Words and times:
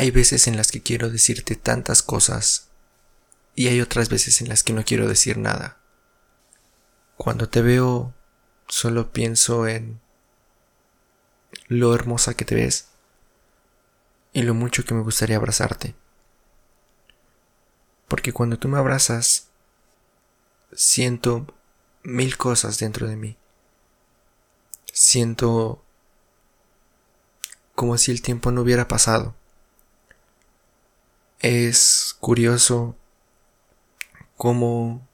Hay 0.00 0.10
veces 0.10 0.46
en 0.46 0.56
las 0.56 0.72
que 0.72 0.80
quiero 0.80 1.10
decirte 1.10 1.56
tantas 1.56 2.02
cosas 2.02 2.68
y 3.54 3.68
hay 3.68 3.82
otras 3.82 4.08
veces 4.08 4.40
en 4.40 4.48
las 4.48 4.62
que 4.62 4.72
no 4.72 4.82
quiero 4.82 5.06
decir 5.06 5.36
nada. 5.36 5.76
Cuando 7.18 7.50
te 7.50 7.60
veo 7.60 8.14
solo 8.66 9.12
pienso 9.12 9.66
en 9.66 10.00
lo 11.68 11.94
hermosa 11.94 12.32
que 12.32 12.46
te 12.46 12.54
ves 12.54 12.86
y 14.32 14.40
lo 14.40 14.54
mucho 14.54 14.86
que 14.86 14.94
me 14.94 15.02
gustaría 15.02 15.36
abrazarte. 15.36 15.94
Porque 18.08 18.32
cuando 18.32 18.58
tú 18.58 18.68
me 18.68 18.78
abrazas, 18.78 19.48
siento 20.72 21.46
mil 22.04 22.38
cosas 22.38 22.78
dentro 22.78 23.06
de 23.06 23.16
mí. 23.16 23.36
Siento 24.94 25.84
como 27.74 27.98
si 27.98 28.12
el 28.12 28.22
tiempo 28.22 28.50
no 28.50 28.62
hubiera 28.62 28.88
pasado. 28.88 29.34
Es 31.42 32.14
curioso 32.20 32.98
cómo 34.36 35.08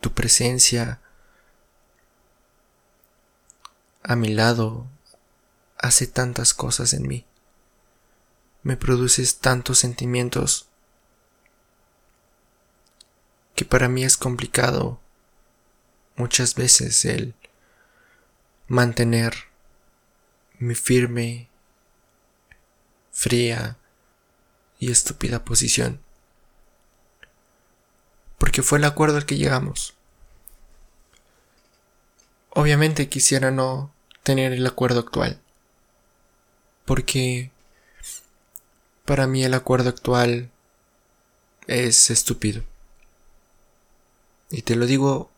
tu 0.00 0.12
presencia 0.12 1.00
a 4.02 4.16
mi 4.16 4.34
lado 4.34 4.88
hace 5.78 6.08
tantas 6.08 6.54
cosas 6.54 6.92
en 6.92 7.06
mí. 7.06 7.24
Me 8.64 8.76
produces 8.76 9.38
tantos 9.38 9.78
sentimientos 9.78 10.68
que 13.54 13.64
para 13.64 13.88
mí 13.88 14.02
es 14.02 14.16
complicado 14.16 14.98
muchas 16.16 16.56
veces 16.56 17.04
el 17.04 17.36
mantener 18.66 19.34
mi 20.58 20.74
firme, 20.74 21.48
fría 23.12 23.78
y 24.78 24.90
estúpida 24.90 25.44
posición. 25.44 26.00
Porque 28.38 28.62
fue 28.62 28.78
el 28.78 28.84
acuerdo 28.84 29.16
al 29.16 29.26
que 29.26 29.36
llegamos. 29.36 29.94
Obviamente 32.50 33.08
quisiera 33.08 33.50
no 33.50 33.92
tener 34.22 34.52
el 34.52 34.66
acuerdo 34.66 35.00
actual. 35.00 35.40
Porque 36.84 37.50
para 39.04 39.26
mí 39.26 39.44
el 39.44 39.54
acuerdo 39.54 39.88
actual 39.88 40.50
es 41.66 42.10
estúpido. 42.10 42.62
Y 44.50 44.62
te 44.62 44.76
lo 44.76 44.86
digo 44.86 45.30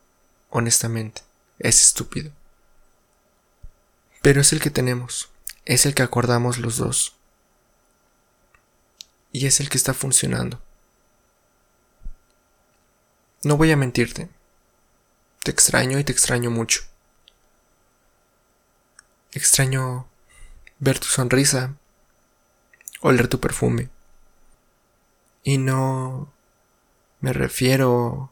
honestamente, 0.49 1.21
es 1.59 1.81
estúpido. 1.81 2.31
Pero 4.21 4.41
es 4.41 4.51
el 4.53 4.59
que 4.59 4.69
tenemos, 4.69 5.29
es 5.65 5.85
el 5.85 5.93
que 5.93 6.03
acordamos 6.03 6.57
los 6.57 6.77
dos. 6.77 7.15
Y 9.31 9.45
es 9.45 9.59
el 9.59 9.69
que 9.69 9.77
está 9.77 9.93
funcionando. 9.93 10.61
No 13.43 13.57
voy 13.57 13.71
a 13.71 13.77
mentirte. 13.77 14.29
Te 15.43 15.51
extraño 15.51 15.99
y 15.99 16.03
te 16.03 16.11
extraño 16.11 16.51
mucho. 16.51 16.81
Extraño 19.31 20.07
ver 20.79 20.99
tu 20.99 21.05
sonrisa, 21.05 21.75
oler 23.01 23.27
tu 23.27 23.39
perfume. 23.39 23.89
Y 25.43 25.57
no 25.57 26.31
me 27.21 27.31
refiero 27.33 28.31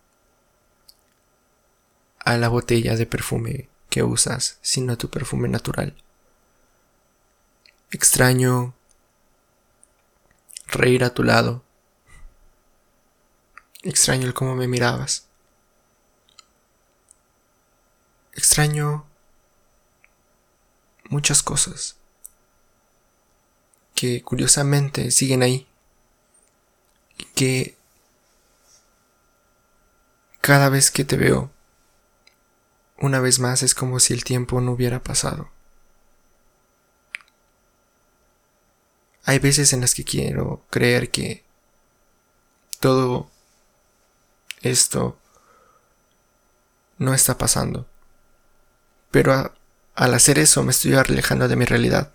a 2.20 2.38
la 2.38 2.50
botella 2.50 2.96
de 2.96 3.06
perfume 3.06 3.70
que 3.90 4.04
usas, 4.04 4.58
sino 4.62 4.94
a 4.94 4.98
tu 4.98 5.10
perfume 5.10 5.48
natural. 5.48 5.96
Extraño 7.92 8.74
reír 10.68 11.04
a 11.04 11.14
tu 11.14 11.24
lado. 11.24 11.64
Extraño 13.82 14.28
el 14.28 14.34
cómo 14.34 14.56
me 14.56 14.68
mirabas. 14.68 15.28
Extraño 18.34 19.06
muchas 21.10 21.42
cosas 21.42 21.96
que 23.96 24.22
curiosamente 24.22 25.10
siguen 25.10 25.42
ahí 25.42 25.68
que 27.34 27.78
cada 30.42 30.70
vez 30.70 30.92
que 30.92 31.04
te 31.04 31.18
veo 31.18 31.52
una 33.00 33.20
vez 33.20 33.40
más 33.40 33.64
es 33.64 33.74
como 33.74 34.00
si 34.00 34.14
el 34.14 34.24
tiempo 34.24 34.62
no 34.62 34.72
hubiera 34.72 35.04
pasado. 35.04 35.50
Hay 39.28 39.40
veces 39.40 39.74
en 39.74 39.82
las 39.82 39.94
que 39.94 40.06
quiero 40.06 40.64
creer 40.70 41.12
que 41.12 41.44
todo 42.80 43.30
esto 44.62 45.20
no 46.98 47.14
está 47.14 47.38
pasando. 47.38 47.86
Pero 49.12 49.54
al 49.96 50.14
hacer 50.14 50.40
eso 50.40 50.64
me 50.64 50.72
estoy 50.72 50.94
alejando 50.94 51.50
de 51.50 51.58
mi 51.58 51.66
realidad. 51.66 52.14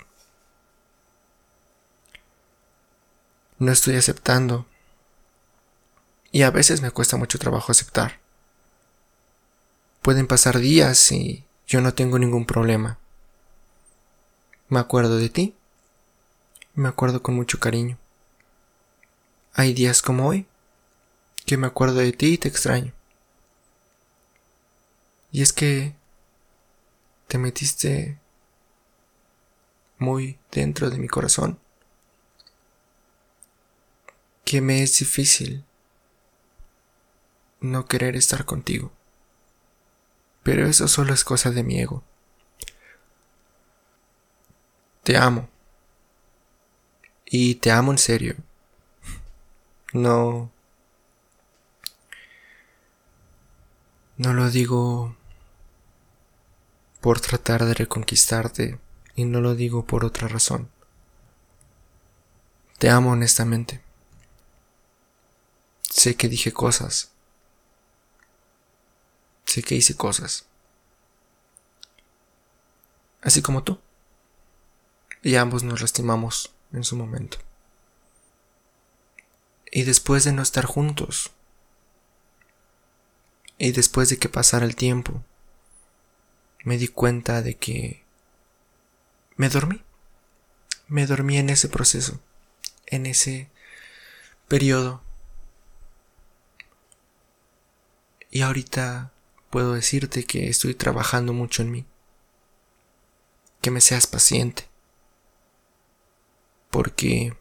No 3.58 3.72
estoy 3.72 3.96
aceptando. 3.96 4.64
Y 6.30 6.44
a 6.44 6.50
veces 6.50 6.80
me 6.80 6.92
cuesta 6.92 7.18
mucho 7.18 7.38
trabajo 7.38 7.72
aceptar. 7.72 8.20
Pueden 10.00 10.26
pasar 10.26 10.60
días 10.60 11.12
y 11.12 11.44
yo 11.66 11.82
no 11.82 11.92
tengo 11.92 12.18
ningún 12.18 12.46
problema. 12.46 12.96
Me 14.70 14.80
acuerdo 14.80 15.18
de 15.18 15.28
ti. 15.28 15.54
Me 16.74 16.88
acuerdo 16.88 17.22
con 17.22 17.34
mucho 17.34 17.60
cariño. 17.60 17.98
Hay 19.52 19.74
días 19.74 20.00
como 20.00 20.28
hoy 20.28 20.46
que 21.44 21.56
me 21.58 21.66
acuerdo 21.66 21.96
de 21.96 22.12
ti 22.12 22.34
y 22.34 22.38
te 22.38 22.48
extraño. 22.48 22.92
Y 25.30 25.42
es 25.42 25.52
que 25.52 25.94
te 27.28 27.36
metiste 27.36 28.18
muy 29.98 30.38
dentro 30.50 30.88
de 30.88 30.98
mi 30.98 31.08
corazón. 31.08 31.58
Que 34.44 34.60
me 34.60 34.82
es 34.82 34.98
difícil 34.98 35.64
no 37.60 37.86
querer 37.86 38.16
estar 38.16 38.44
contigo. 38.44 38.92
Pero 40.42 40.66
eso 40.66 40.88
solo 40.88 41.12
es 41.14 41.22
cosa 41.22 41.50
de 41.50 41.62
mi 41.62 41.80
ego. 41.80 42.02
Te 45.04 45.16
amo. 45.16 45.51
Y 47.34 47.54
te 47.54 47.70
amo 47.70 47.92
en 47.92 47.98
serio. 47.98 48.36
No... 49.94 50.52
No 54.18 54.34
lo 54.34 54.50
digo 54.50 55.16
por 57.00 57.20
tratar 57.20 57.64
de 57.64 57.72
reconquistarte 57.72 58.78
y 59.16 59.24
no 59.24 59.40
lo 59.40 59.54
digo 59.54 59.86
por 59.86 60.04
otra 60.04 60.28
razón. 60.28 60.68
Te 62.78 62.90
amo 62.90 63.12
honestamente. 63.12 63.80
Sé 65.88 66.16
que 66.16 66.28
dije 66.28 66.52
cosas 66.52 67.12
Sé 69.46 69.62
que 69.62 69.74
hice 69.74 69.96
cosas. 69.96 70.44
Así 73.22 73.40
como 73.40 73.62
tú. 73.62 73.78
Y 75.22 75.36
ambos 75.36 75.62
nos 75.62 75.80
lastimamos 75.80 76.52
en 76.72 76.84
su 76.84 76.96
momento. 76.96 77.38
Y 79.70 79.82
después 79.84 80.24
de 80.24 80.32
no 80.32 80.42
estar 80.42 80.64
juntos, 80.64 81.30
y 83.58 83.72
después 83.72 84.08
de 84.08 84.18
que 84.18 84.28
pasara 84.28 84.66
el 84.66 84.76
tiempo, 84.76 85.22
me 86.64 86.78
di 86.78 86.88
cuenta 86.88 87.42
de 87.42 87.56
que 87.56 88.02
me 89.36 89.48
dormí. 89.48 89.82
Me 90.88 91.06
dormí 91.06 91.38
en 91.38 91.48
ese 91.48 91.68
proceso, 91.68 92.20
en 92.86 93.06
ese 93.06 93.48
periodo. 94.48 95.02
Y 98.30 98.42
ahorita 98.42 99.12
puedo 99.50 99.74
decirte 99.74 100.24
que 100.24 100.48
estoy 100.48 100.74
trabajando 100.74 101.32
mucho 101.32 101.62
en 101.62 101.70
mí. 101.70 101.86
Que 103.60 103.70
me 103.70 103.80
seas 103.80 104.06
paciente. 104.06 104.68
Porque 106.72 107.36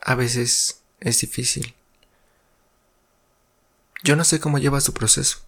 a 0.00 0.14
veces 0.14 0.84
es 1.00 1.20
difícil. 1.20 1.74
Yo 4.04 4.14
no 4.14 4.22
sé 4.22 4.38
cómo 4.38 4.58
llevas 4.58 4.84
tu 4.84 4.92
proceso. 4.92 5.40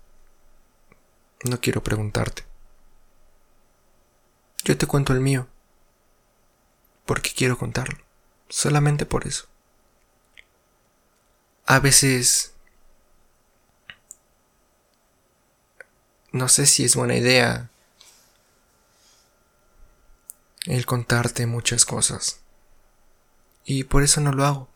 No 1.44 1.60
quiero 1.60 1.84
preguntarte. 1.84 2.42
Yo 4.64 4.76
te 4.76 4.86
cuento 4.86 5.12
el 5.12 5.20
mío. 5.20 5.46
Porque 7.06 7.30
quiero 7.30 7.56
contarlo. 7.56 8.04
Solamente 8.48 9.06
por 9.06 9.28
eso. 9.28 9.46
A 11.64 11.78
veces 11.78 12.54
no 16.32 16.48
sé 16.48 16.66
si 16.66 16.82
es 16.82 16.96
buena 16.96 17.14
idea 17.14 17.70
el 20.68 20.84
contarte 20.84 21.46
muchas 21.46 21.86
cosas. 21.86 22.40
Y 23.64 23.84
por 23.84 24.02
eso 24.02 24.20
no 24.20 24.32
lo 24.32 24.44
hago. 24.44 24.68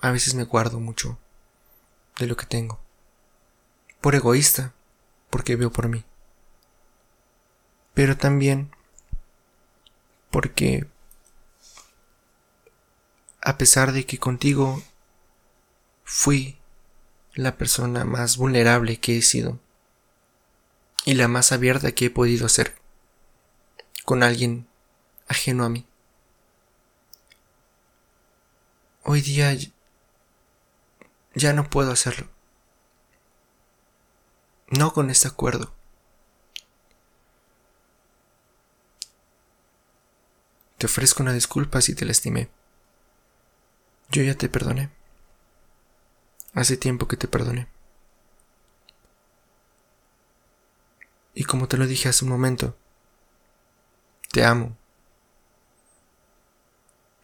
A 0.00 0.10
veces 0.10 0.34
me 0.34 0.44
guardo 0.44 0.80
mucho 0.80 1.18
de 2.18 2.26
lo 2.26 2.36
que 2.36 2.46
tengo. 2.46 2.80
Por 4.00 4.14
egoísta, 4.14 4.72
porque 5.28 5.54
veo 5.54 5.70
por 5.70 5.88
mí. 5.88 6.04
Pero 7.94 8.16
también 8.16 8.74
porque 10.30 10.86
a 13.42 13.58
pesar 13.58 13.92
de 13.92 14.06
que 14.06 14.18
contigo 14.18 14.82
fui 16.04 16.58
la 17.34 17.58
persona 17.58 18.06
más 18.06 18.38
vulnerable 18.38 18.98
que 18.98 19.18
he 19.18 19.22
sido 19.22 19.60
y 21.04 21.14
la 21.14 21.28
más 21.28 21.52
abierta 21.52 21.92
que 21.92 22.06
he 22.06 22.10
podido 22.10 22.48
ser 22.48 22.76
con 24.04 24.22
alguien 24.22 24.66
ajeno 25.32 25.64
a 25.64 25.68
mí. 25.68 25.86
Hoy 29.02 29.20
día 29.20 29.56
ya 31.34 31.52
no 31.52 31.68
puedo 31.68 31.90
hacerlo. 31.90 32.28
No 34.68 34.92
con 34.92 35.10
este 35.10 35.28
acuerdo. 35.28 35.74
Te 40.78 40.86
ofrezco 40.86 41.22
una 41.22 41.32
disculpa 41.32 41.80
si 41.80 41.94
te 41.94 42.04
lastimé. 42.04 42.48
Yo 44.10 44.22
ya 44.22 44.34
te 44.36 44.48
perdoné. 44.48 44.90
Hace 46.54 46.76
tiempo 46.76 47.08
que 47.08 47.16
te 47.16 47.28
perdoné. 47.28 47.68
Y 51.34 51.44
como 51.44 51.66
te 51.66 51.76
lo 51.76 51.86
dije 51.86 52.08
hace 52.08 52.24
un 52.24 52.30
momento, 52.30 52.76
te 54.30 54.44
amo. 54.44 54.76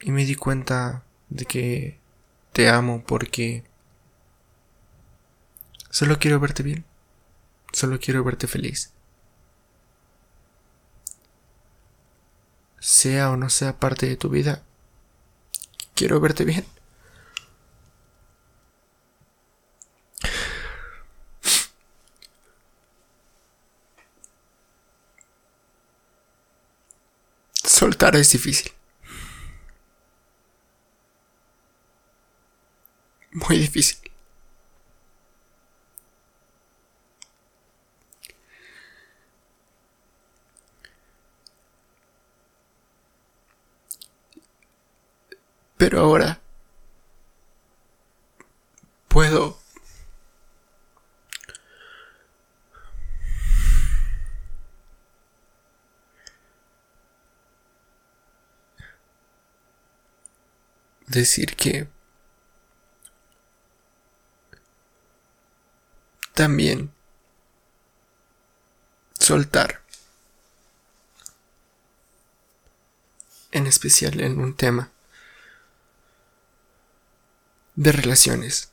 Y 0.00 0.10
me 0.12 0.24
di 0.24 0.34
cuenta 0.34 1.04
de 1.28 1.44
que 1.44 1.98
te 2.52 2.68
amo 2.68 3.02
porque 3.04 3.64
solo 5.90 6.18
quiero 6.18 6.40
verte 6.40 6.62
bien. 6.62 6.84
Solo 7.72 7.98
quiero 8.00 8.24
verte 8.24 8.46
feliz. 8.46 8.92
Sea 12.80 13.30
o 13.30 13.36
no 13.36 13.50
sea 13.50 13.78
parte 13.78 14.06
de 14.06 14.16
tu 14.16 14.28
vida, 14.30 14.62
quiero 15.94 16.20
verte 16.20 16.44
bien. 16.44 16.64
Soltar 27.64 28.16
es 28.16 28.32
difícil. 28.32 28.72
Muy 33.48 33.56
difícil. 33.58 33.98
Pero 45.78 46.00
ahora 46.00 46.40
puedo 49.08 49.56
decir 61.06 61.56
que 61.56 61.88
también 66.38 66.92
soltar, 69.18 69.82
en 73.50 73.66
especial 73.66 74.20
en 74.20 74.38
un 74.38 74.54
tema 74.54 74.92
de 77.74 77.90
relaciones 77.90 78.70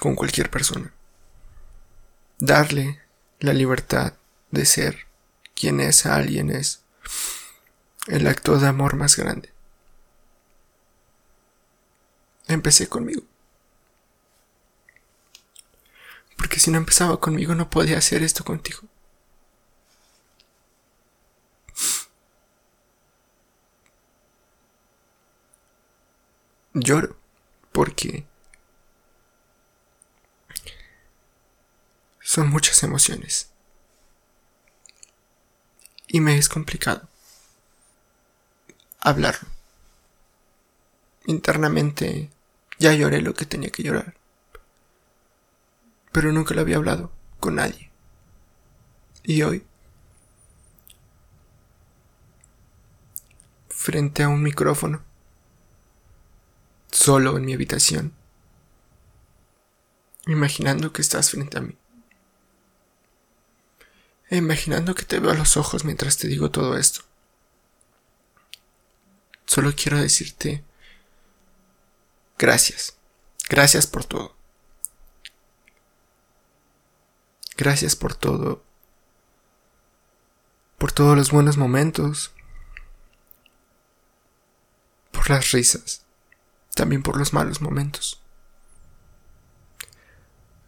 con 0.00 0.16
cualquier 0.16 0.50
persona. 0.50 0.92
Darle 2.40 3.00
la 3.38 3.52
libertad 3.52 4.14
de 4.50 4.66
ser 4.66 5.06
quien 5.54 5.78
es 5.78 6.04
a 6.04 6.16
alguien 6.16 6.50
es 6.50 6.82
el 8.08 8.26
acto 8.26 8.58
de 8.58 8.66
amor 8.66 8.96
más 8.96 9.14
grande. 9.14 9.52
Empecé 12.48 12.88
conmigo. 12.88 13.22
Porque 16.38 16.58
si 16.60 16.70
no 16.70 16.78
empezaba 16.78 17.20
conmigo 17.20 17.54
no 17.54 17.68
podía 17.68 17.98
hacer 17.98 18.22
esto 18.22 18.44
contigo. 18.44 18.80
Lloro 26.72 27.16
porque 27.72 28.24
son 32.20 32.48
muchas 32.48 32.82
emociones. 32.82 33.50
Y 36.06 36.20
me 36.20 36.38
es 36.38 36.48
complicado 36.48 37.08
hablarlo. 39.00 39.48
Internamente 41.26 42.30
ya 42.78 42.92
lloré 42.94 43.20
lo 43.22 43.34
que 43.34 43.46
tenía 43.46 43.70
que 43.70 43.82
llorar. 43.82 44.17
Pero 46.18 46.32
nunca 46.32 46.52
lo 46.52 46.62
había 46.62 46.78
hablado 46.78 47.12
con 47.38 47.54
nadie. 47.54 47.92
Y 49.22 49.42
hoy, 49.42 49.64
frente 53.68 54.24
a 54.24 54.28
un 54.28 54.42
micrófono, 54.42 55.04
solo 56.90 57.36
en 57.36 57.44
mi 57.44 57.54
habitación, 57.54 58.14
imaginando 60.26 60.92
que 60.92 61.02
estás 61.02 61.30
frente 61.30 61.56
a 61.56 61.60
mí. 61.60 61.78
E 64.28 64.38
imaginando 64.38 64.96
que 64.96 65.04
te 65.04 65.20
veo 65.20 65.30
a 65.30 65.34
los 65.34 65.56
ojos 65.56 65.84
mientras 65.84 66.16
te 66.16 66.26
digo 66.26 66.50
todo 66.50 66.76
esto. 66.76 67.02
Solo 69.46 69.72
quiero 69.72 69.98
decirte 69.98 70.64
Gracias. 72.36 72.96
Gracias 73.48 73.86
por 73.86 74.04
todo. 74.04 74.37
Gracias 77.58 77.96
por 77.96 78.14
todo. 78.14 78.62
Por 80.78 80.92
todos 80.92 81.16
los 81.16 81.32
buenos 81.32 81.56
momentos. 81.58 82.32
Por 85.10 85.28
las 85.28 85.50
risas. 85.50 86.04
También 86.76 87.02
por 87.02 87.16
los 87.16 87.32
malos 87.32 87.60
momentos. 87.60 88.22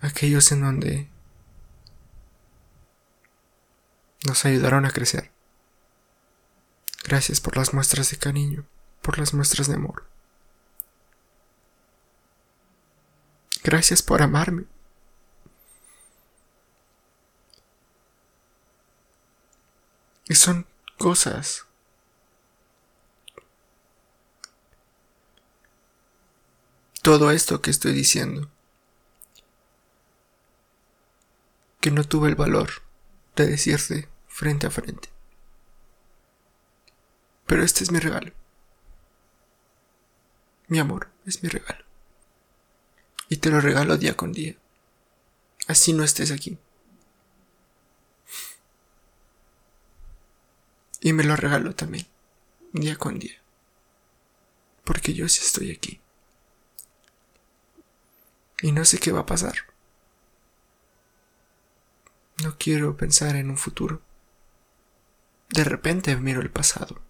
Aquellos 0.01 0.51
en 0.51 0.63
donde 0.63 1.09
nos 4.27 4.45
ayudaron 4.45 4.85
a 4.85 4.91
crecer. 4.91 5.31
Gracias 7.05 7.41
por 7.41 7.57
las 7.57 7.73
muestras 7.73 8.11
de 8.11 8.17
cariño, 8.17 8.67
por 9.01 9.17
las 9.19 9.33
muestras 9.33 9.69
de 9.69 9.75
amor. 9.75 10.07
Gracias 13.63 14.03
por 14.03 14.23
amarme. 14.23 14.65
Y 20.31 20.37
son 20.37 20.65
cosas 20.97 21.67
todo 27.03 27.33
esto 27.33 27.61
que 27.61 27.73
estoy 27.73 27.93
diciendo, 27.93 28.49
que 31.81 31.91
no 31.91 32.05
tuve 32.05 32.29
el 32.29 32.37
valor 32.37 32.71
de 33.35 33.49
decirte 33.49 34.09
frente 34.29 34.69
a 34.69 34.71
frente. 34.71 35.09
Pero 37.47 37.65
este 37.65 37.83
es 37.83 37.91
mi 37.91 37.99
regalo. 37.99 38.33
Mi 40.69 40.79
amor 40.79 41.11
es 41.27 41.43
mi 41.43 41.49
regalo 41.49 41.85
y 43.29 43.39
te 43.39 43.51
lo 43.51 43.61
regalo 43.61 43.97
día 43.97 44.17
con 44.17 44.33
día. 44.33 44.55
Así 45.67 45.93
no 45.93 46.05
estés 46.05 46.31
aquí. 46.31 46.57
Y 51.01 51.15
me 51.15 51.25
lo 51.25 51.35
regalo 51.35 51.75
también, 51.75 52.07
día 52.73 52.97
con 52.97 53.19
día. 53.19 53.41
Porque 54.85 55.15
yo 55.15 55.29
sí 55.29 55.41
estoy 55.43 55.71
aquí. 55.71 56.01
Y 58.61 58.73
no 58.73 58.85
sé 58.85 58.99
qué 58.99 59.11
va 59.11 59.21
a 59.21 59.27
pasar. 59.27 59.55
No 62.43 62.57
quiero 62.59 62.97
pensar 62.97 63.37
en 63.37 63.49
un 63.49 63.57
futuro. 63.57 64.03
De 65.49 65.65
repente 65.65 66.15
miro 66.17 66.43
el 66.43 66.51
pasado. 66.51 67.01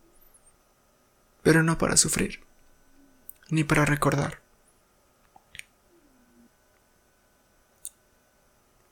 Pero 1.43 1.63
no 1.65 1.77
para 1.79 1.97
sufrir. 1.97 2.41
ni 3.49 3.65
para 3.65 3.85
recordar. 3.85 4.41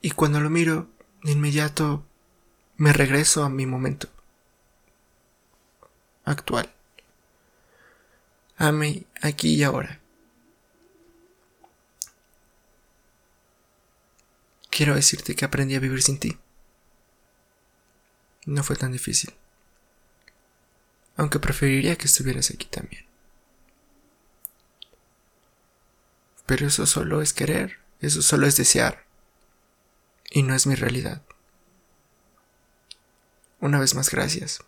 Y 0.01 0.11
cuando 0.11 0.41
lo 0.41 0.49
miro, 0.49 0.89
de 1.23 1.31
inmediato 1.31 2.05
me 2.75 2.91
regreso 2.91 3.45
a 3.45 3.49
mi 3.49 3.65
momento 3.65 4.09
actual. 6.31 6.69
A 8.57 8.71
mí, 8.71 9.05
aquí 9.21 9.55
y 9.55 9.63
ahora. 9.63 9.99
Quiero 14.69 14.95
decirte 14.95 15.35
que 15.35 15.45
aprendí 15.45 15.75
a 15.75 15.79
vivir 15.79 16.01
sin 16.01 16.19
ti. 16.19 16.37
No 18.45 18.63
fue 18.63 18.75
tan 18.75 18.91
difícil. 18.91 19.33
Aunque 21.17 21.39
preferiría 21.39 21.97
que 21.97 22.05
estuvieras 22.05 22.49
aquí 22.49 22.65
también. 22.67 23.05
Pero 26.45 26.67
eso 26.67 26.85
solo 26.85 27.21
es 27.21 27.33
querer, 27.33 27.77
eso 28.01 28.21
solo 28.21 28.47
es 28.47 28.57
desear. 28.57 29.05
Y 30.31 30.43
no 30.43 30.55
es 30.55 30.65
mi 30.65 30.75
realidad. 30.75 31.21
Una 33.59 33.79
vez 33.79 33.95
más, 33.95 34.09
gracias. 34.09 34.63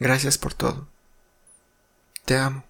Gracias 0.00 0.38
por 0.38 0.54
todo. 0.54 0.88
Te 2.24 2.36
amo. 2.36 2.64